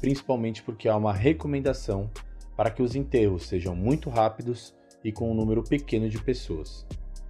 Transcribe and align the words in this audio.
principalmente 0.00 0.62
porque 0.62 0.88
há 0.88 0.96
uma 0.96 1.12
recomendação 1.12 2.08
para 2.56 2.70
que 2.70 2.82
os 2.82 2.94
enterros 2.96 3.46
sejam 3.46 3.76
muito 3.76 4.08
rápidos 4.08 4.74
e 5.04 5.12
com 5.12 5.30
um 5.30 5.34
número 5.34 5.62
pequeno 5.62 6.08
de 6.08 6.20
pessoas. 6.20 6.86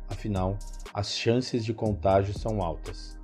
Afinal, 0.09 0.57
as 0.95 1.13
chances 1.15 1.65
de 1.65 1.75
contágio 1.75 2.33
são 2.33 2.63
altas. 2.63 3.19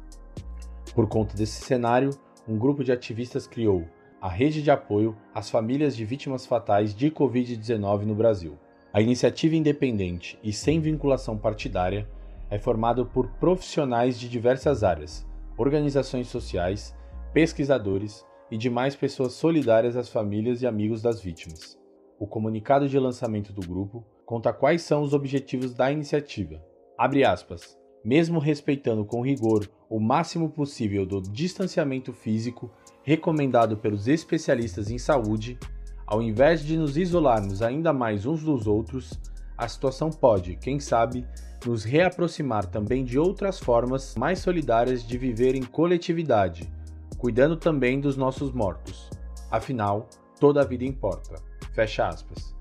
Por 0.95 1.09
conta 1.09 1.37
desse 1.37 1.63
cenário, 1.63 2.11
um 2.47 2.59
grupo 2.59 2.83
de 2.83 2.93
ativistas 2.93 3.47
criou 3.47 3.87
a 4.21 4.29
rede 4.29 4.63
de 4.63 4.71
apoio 4.71 5.17
às 5.35 5.49
famílias 5.49 5.97
de 5.97 6.05
vítimas 6.05 6.45
fatais 6.45 6.95
de 6.95 7.11
Covid-19 7.11 8.03
no 8.03 8.15
Brasil. 8.15 8.59
A 8.93 9.01
iniciativa 9.01 9.57
independente 9.57 10.39
e 10.45 10.53
sem 10.53 10.81
vinculação 10.81 11.39
partidária 11.39 12.09
é 12.51 12.59
formada 12.59 13.05
por 13.05 13.29
profissionais 13.41 14.21
de 14.21 14.29
diversas 14.29 14.85
áreas, 14.85 15.27
organizações 15.57 16.29
sociais, 16.29 16.95
pesquisadores 17.33 18.25
e 18.51 18.59
demais 18.59 18.95
pessoas 18.95 19.33
solidárias 19.33 19.97
às 19.97 20.09
famílias 20.09 20.61
e 20.61 20.67
amigos 20.67 21.01
das 21.01 21.21
vítimas. 21.21 21.82
O 22.23 22.27
comunicado 22.29 22.89
de 22.89 22.97
lançamento 23.01 23.53
do 23.53 23.67
grupo 23.67 24.07
conta 24.25 24.53
quais 24.53 24.83
são 24.83 25.03
os 25.03 25.13
objetivos 25.13 25.75
da 25.75 25.91
iniciativa. 25.91 26.65
Abre 26.97 27.25
aspas. 27.25 27.77
Mesmo 28.05 28.39
respeitando 28.39 29.05
com 29.05 29.23
rigor 29.23 29.69
o 29.91 29.99
máximo 29.99 30.49
possível 30.49 31.05
do 31.05 31.21
distanciamento 31.21 32.13
físico 32.13 32.71
recomendado 33.03 33.77
pelos 33.77 34.07
especialistas 34.07 34.89
em 34.89 34.99
saúde, 34.99 35.59
ao 36.07 36.23
invés 36.23 36.65
de 36.65 36.77
nos 36.77 36.97
isolarmos 36.97 37.61
ainda 37.61 37.93
mais 37.93 38.25
uns 38.25 38.45
dos 38.45 38.69
outros, 38.69 39.19
a 39.59 39.67
situação 39.67 40.09
pode, 40.09 40.55
quem 40.55 40.79
sabe, 40.79 41.27
nos 41.67 41.83
reaproximar 41.83 42.67
também 42.67 43.05
de 43.05 43.19
outras 43.19 43.59
formas 43.59 44.15
mais 44.15 44.39
solidárias 44.39 45.05
de 45.05 45.19
viver 45.19 45.57
em 45.57 45.65
coletividade, 45.65 46.73
cuidando 47.19 47.57
também 47.57 48.01
dos 48.01 48.17
nossos 48.17 48.53
mortos. 48.53 49.11
Afinal, 49.51 50.09
toda 50.39 50.61
a 50.63 50.65
vida 50.65 50.85
importa. 50.85 51.51
Fecha 51.73 52.07
aspas. 52.07 52.55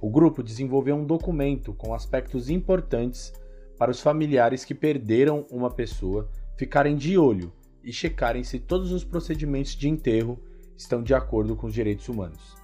O 0.00 0.10
grupo 0.10 0.42
desenvolveu 0.42 0.94
um 0.96 1.04
documento 1.04 1.72
com 1.72 1.94
aspectos 1.94 2.48
importantes 2.50 3.32
para 3.76 3.90
os 3.90 4.00
familiares 4.00 4.64
que 4.64 4.74
perderam 4.74 5.46
uma 5.50 5.70
pessoa 5.70 6.28
ficarem 6.56 6.96
de 6.96 7.16
olho 7.16 7.52
e 7.82 7.92
checarem 7.92 8.42
se 8.42 8.58
todos 8.58 8.92
os 8.92 9.04
procedimentos 9.04 9.76
de 9.76 9.88
enterro 9.88 10.38
estão 10.76 11.02
de 11.02 11.14
acordo 11.14 11.56
com 11.56 11.68
os 11.68 11.74
direitos 11.74 12.08
humanos. 12.08 12.56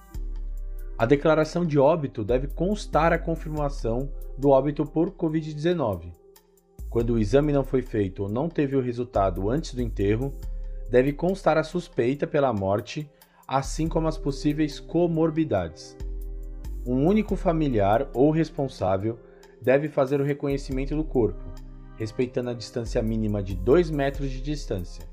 A 0.97 1.05
declaração 1.05 1.65
de 1.65 1.77
óbito 1.77 2.23
deve 2.23 2.47
constar 2.47 3.11
a 3.11 3.19
confirmação 3.19 4.09
do 4.37 4.49
óbito 4.49 4.85
por 4.85 5.11
Covid-19. 5.11 6.13
Quando 6.89 7.13
o 7.13 7.19
exame 7.19 7.51
não 7.51 7.63
foi 7.63 7.81
feito 7.81 8.23
ou 8.23 8.29
não 8.29 8.47
teve 8.47 8.75
o 8.77 8.81
resultado 8.81 9.49
antes 9.49 9.73
do 9.73 9.81
enterro, 9.81 10.33
deve 10.89 11.11
constar 11.11 11.57
a 11.57 11.63
suspeita 11.63 12.25
pela 12.25 12.53
morte, 12.53 13.09
assim 13.47 13.87
como 13.87 14.07
as 14.07 14.17
possíveis 14.17 14.79
comorbidades. 14.79 15.95
Um 16.85 17.05
único 17.05 17.35
familiar 17.35 18.09
ou 18.13 18.31
responsável 18.31 19.19
deve 19.61 19.89
fazer 19.89 20.21
o 20.21 20.23
reconhecimento 20.23 20.95
do 20.95 21.03
corpo, 21.03 21.43
respeitando 21.97 22.49
a 22.49 22.53
distância 22.53 23.01
mínima 23.01 23.41
de 23.41 23.55
2 23.55 23.89
metros 23.89 24.29
de 24.29 24.41
distância. 24.41 25.05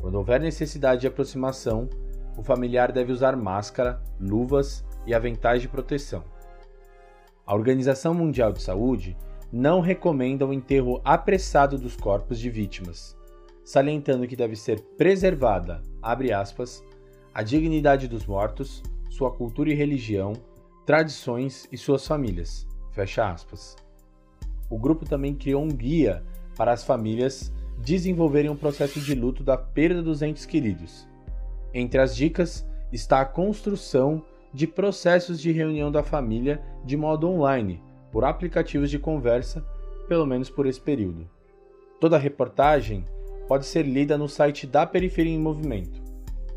Quando 0.00 0.16
houver 0.16 0.40
necessidade 0.40 1.00
de 1.02 1.06
aproximação, 1.06 1.88
o 2.36 2.42
familiar 2.42 2.92
deve 2.92 3.12
usar 3.12 3.36
máscara, 3.36 4.00
luvas 4.20 4.84
e 5.06 5.14
aventais 5.14 5.60
de 5.60 5.68
proteção. 5.68 6.22
A 7.44 7.54
Organização 7.54 8.14
Mundial 8.14 8.52
de 8.52 8.62
Saúde 8.62 9.16
não 9.52 9.80
recomenda 9.80 10.46
o 10.46 10.52
enterro 10.52 11.00
apressado 11.04 11.78
dos 11.78 11.96
corpos 11.96 12.38
de 12.38 12.50
vítimas, 12.50 13.16
salientando 13.64 14.26
que 14.26 14.36
deve 14.36 14.54
ser 14.54 14.80
preservada, 14.96 15.82
aspas, 16.02 16.84
a 17.38 17.42
dignidade 17.44 18.08
dos 18.08 18.26
mortos, 18.26 18.82
sua 19.08 19.30
cultura 19.30 19.70
e 19.70 19.74
religião, 19.74 20.32
tradições 20.84 21.68
e 21.70 21.78
suas 21.78 22.04
famílias. 22.04 22.66
Fecha 22.90 23.30
aspas 23.30 23.76
o 24.70 24.78
grupo 24.78 25.08
também 25.08 25.34
criou 25.34 25.62
um 25.62 25.68
guia 25.68 26.22
para 26.56 26.72
as 26.72 26.84
famílias 26.84 27.52
desenvolverem 27.78 28.50
um 28.50 28.56
processo 28.56 29.00
de 29.00 29.14
luto 29.14 29.42
da 29.42 29.56
perda 29.56 30.02
dos 30.02 30.20
entes 30.20 30.44
queridos. 30.44 31.08
Entre 31.72 32.00
as 32.00 32.14
dicas 32.14 32.66
está 32.92 33.20
a 33.20 33.24
construção 33.24 34.22
de 34.52 34.66
processos 34.66 35.40
de 35.40 35.52
reunião 35.52 35.90
da 35.90 36.02
família 36.02 36.60
de 36.84 36.96
modo 36.96 37.28
online, 37.28 37.82
por 38.10 38.24
aplicativos 38.24 38.90
de 38.90 38.98
conversa, 38.98 39.64
pelo 40.08 40.26
menos 40.26 40.50
por 40.50 40.66
esse 40.66 40.80
período. 40.80 41.28
Toda 42.00 42.16
a 42.16 42.20
reportagem 42.20 43.04
pode 43.46 43.66
ser 43.66 43.82
lida 43.82 44.18
no 44.18 44.28
site 44.28 44.66
da 44.66 44.86
Periferia 44.86 45.32
em 45.32 45.38
Movimento. 45.38 46.07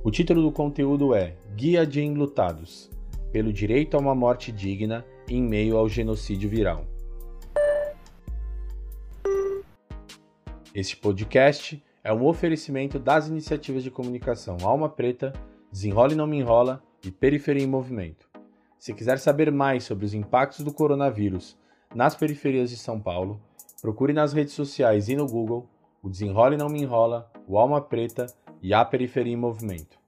O 0.04 0.10
título 0.10 0.42
do 0.42 0.52
conteúdo 0.52 1.14
é 1.14 1.36
Guia 1.56 1.86
de 1.86 2.02
Enlutados 2.02 2.90
pelo 3.32 3.54
direito 3.54 3.96
a 3.96 4.00
uma 4.00 4.16
morte 4.16 4.52
digna 4.52 5.06
em 5.30 5.40
meio 5.40 5.78
ao 5.78 5.88
genocídio 5.88 6.50
viral. 6.50 6.88
Este 10.74 10.98
podcast 10.98 11.84
é 12.04 12.12
um 12.12 12.26
oferecimento 12.26 12.98
das 12.98 13.28
iniciativas 13.28 13.84
de 13.84 13.92
comunicação 13.92 14.58
Alma 14.64 14.90
Preta, 14.90 15.34
Desenrola 15.72 16.14
e 16.14 16.16
Não 16.16 16.26
Me 16.26 16.40
Enrola 16.40 16.82
e 17.06 17.12
Periferia 17.12 17.64
em 17.64 17.68
Movimento. 17.68 18.28
Se 18.80 18.96
quiser 18.96 19.20
saber 19.20 19.52
mais 19.52 19.84
sobre 19.84 20.04
os 20.04 20.16
impactos 20.16 20.66
do 20.66 20.74
coronavírus 20.74 21.56
nas 21.94 22.16
periferias 22.16 22.72
de 22.72 22.78
São 22.78 23.00
Paulo, 23.00 23.40
procure 23.80 24.14
nas 24.14 24.34
redes 24.34 24.54
sociais 24.54 25.10
e 25.10 25.16
no 25.16 25.28
Google 25.28 25.70
o 26.02 26.10
Desenrola 26.10 26.56
e 26.56 26.58
Não 26.58 26.70
Me 26.70 26.82
Enrola, 26.82 27.32
o 27.48 27.56
Alma 27.56 27.80
Preta 27.80 28.26
e 28.62 28.74
a 28.74 28.84
Periferia 28.86 29.34
em 29.34 29.38
Movimento. 29.38 30.00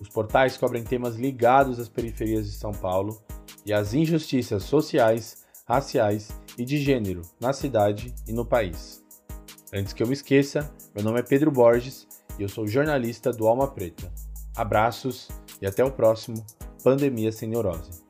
Os 0.00 0.08
portais 0.08 0.56
cobrem 0.56 0.82
temas 0.82 1.16
ligados 1.16 1.78
às 1.78 1.88
periferias 1.88 2.46
de 2.46 2.52
São 2.52 2.72
Paulo 2.72 3.20
e 3.66 3.72
às 3.72 3.92
injustiças 3.92 4.62
sociais, 4.62 5.44
raciais 5.66 6.30
e 6.56 6.64
de 6.64 6.78
gênero 6.78 7.22
na 7.38 7.52
cidade 7.52 8.14
e 8.26 8.32
no 8.32 8.44
país. 8.44 9.04
Antes 9.72 9.92
que 9.92 10.02
eu 10.02 10.06
me 10.06 10.14
esqueça, 10.14 10.72
meu 10.94 11.04
nome 11.04 11.20
é 11.20 11.22
Pedro 11.22 11.50
Borges 11.50 12.08
e 12.38 12.42
eu 12.42 12.48
sou 12.48 12.66
jornalista 12.66 13.30
do 13.30 13.46
Alma 13.46 13.68
Preta. 13.68 14.12
Abraços 14.56 15.28
e 15.60 15.66
até 15.66 15.84
o 15.84 15.92
próximo 15.92 16.44
Pandemia 16.82 17.30
Sem 17.30 17.48
Neurose. 17.48 18.09